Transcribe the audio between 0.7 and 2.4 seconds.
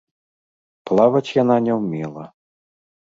Плаваць яна не ўмела.